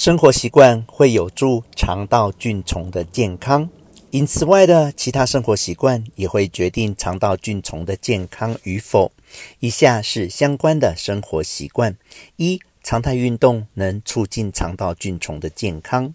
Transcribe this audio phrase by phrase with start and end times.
[0.00, 3.68] 生活习惯会有助肠道菌丛的健康，
[4.10, 9.12] 因此外的其他生活习惯也会决定肠道菌丛的健康与否。
[9.58, 11.94] 以下是相关的生活习惯：
[12.36, 16.14] 一、常态运动能促进肠道菌丛的健康。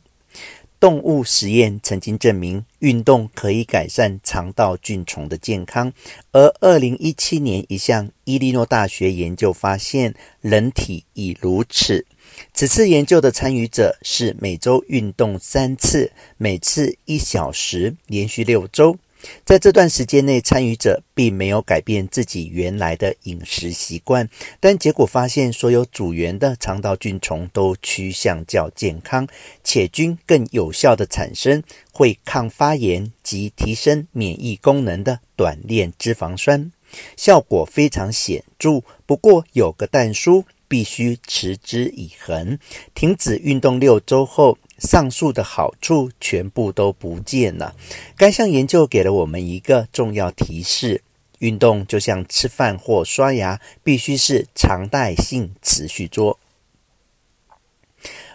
[0.80, 5.94] 动物实验曾经证明，运动可以改善肠道菌丛的健康。
[6.32, 12.08] 而二零一七年一项伊利诺大学研究发现，人体亦如此。
[12.54, 18.98] 此次研究的参与者是每周运动三次，每次一小时，连续六周。
[19.44, 29.28] 在这段时间内，参与者并没有改变自己原来的饮食习惯，但结果发现，所有组员的肠道菌丛都趋向较健康，
[29.64, 36.72] 且均更有效地产生会抗发炎及提升免疫功能的短链脂肪酸，
[37.18, 38.84] 效果非常显著。
[39.08, 40.46] 不过有个但书。
[40.68, 42.58] 必须持之以恒。
[42.94, 47.76] 停止运动六周后，上述的好处全部都不见了。
[48.18, 51.02] 该项研究给了我们一个重要提示：
[51.40, 56.40] 运动就像吃饭或刷牙，必须是常态性持续做。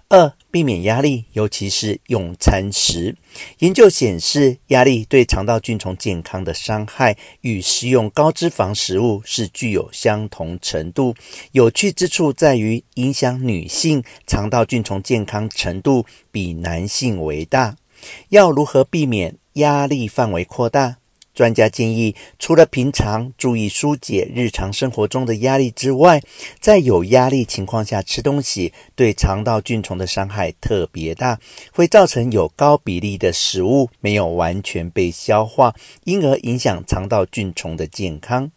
[0.08, 3.16] 二、避免压力，尤其是用餐时。
[3.58, 11.14] 研究显示，压力对肠道菌丛健康的伤害与食用高脂肪食物是具有相同程度。
[11.52, 17.76] 有趣之处在于，影响女性肠道菌丛健康程度比男性为大。
[18.30, 20.96] 要如何避免压力范围扩大？
[21.40, 26.22] 专家建议，除了平常注意疏解日常生活中的压力之外，
[26.60, 31.40] 在有压力情况下吃东西，对肠道菌丛的伤害特别大，
[31.72, 35.74] 会造成有高比例的食物没有完全被消化，
[36.04, 38.52] 因而影响肠道菌丛的健康。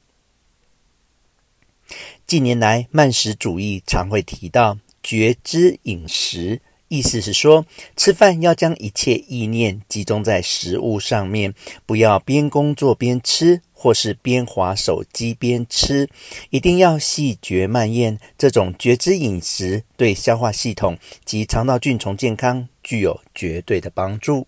[2.27, 6.59] 近年来，慢食主义常会提到觉知饮食。
[6.89, 11.53] 意思是说，吃饭要将一切意念集中在食物上面，
[11.85, 16.07] 不要边工作边吃，或是边划手机边吃，
[16.51, 18.19] 一定要细嚼慢咽。
[18.37, 24.47] 这种觉知饮食对消化系统及肠道菌丛健康具有绝对的帮助。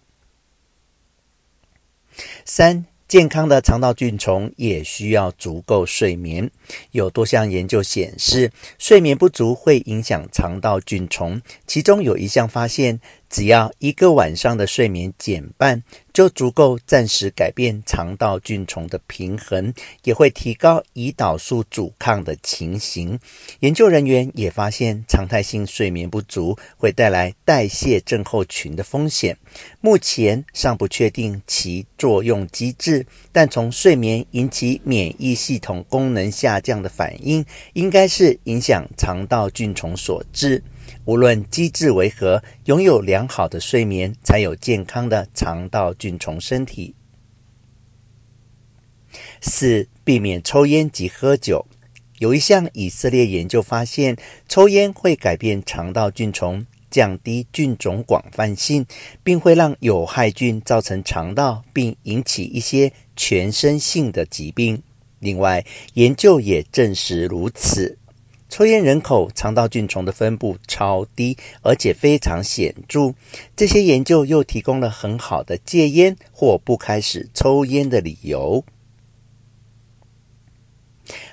[2.44, 2.86] 三。
[3.16, 6.52] 健康的肠道菌虫也需要足够睡眠。
[6.92, 11.42] 有多项研究显示，睡眠不足会影响肠道菌虫。
[11.66, 13.00] 其中有一项发现，
[13.30, 15.81] 只要一个晚上的睡眠减半，
[16.16, 23.20] 就足够暂时改变肠道菌丛的平衡，也会提高胰岛素阻抗的情形。
[23.59, 29.38] 研究人员也发现，常态性睡眠不足会带来代谢症候群的风险。
[29.81, 40.64] 目前尚不确定其作用机制，但从睡眠引起免疫系统功能下降的反应，应该是影响肠道菌丛所致。
[41.06, 46.96] 无论机制为何，拥有良好的睡眠，才有健康的肠道菌丛身体。
[49.40, 51.68] 四、避免抽烟及喝酒。
[52.18, 54.18] 有一项以色列研究发现，
[54.48, 58.86] 抽烟会改变肠道菌丛，降低菌种广泛性，
[59.24, 64.82] 并会让有害菌造成肠道，并引起一些全身性的疾病。
[65.20, 65.64] 另外，
[65.94, 68.00] 研究也证实如此。
[68.56, 73.14] 抽烟人口肠道菌丛的分布超低，而且非常显著。
[73.54, 78.64] 这些研究又提供了很好的戒烟或不开始抽烟的理由。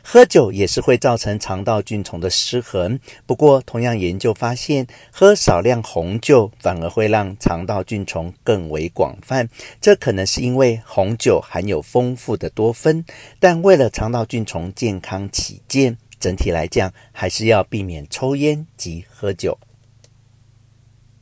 [0.02, 2.98] 喝酒也是会造成肠道菌丛的失衡。
[3.24, 9.48] 不过，同样研究发现，喝少量红酒反而会让肠道菌丛更为广泛。
[9.80, 13.04] 这可能是因为红酒含有丰富的多酚。
[13.38, 19.58] 但为了肠道菌丛健康起见，整体来讲，还是要避免抽烟及喝酒。